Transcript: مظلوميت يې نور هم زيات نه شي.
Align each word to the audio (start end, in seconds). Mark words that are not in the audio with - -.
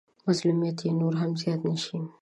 مظلوميت 0.25 0.77
يې 0.85 0.91
نور 1.01 1.13
هم 1.21 1.31
زيات 1.41 1.61
نه 1.69 1.75
شي. 1.83 1.97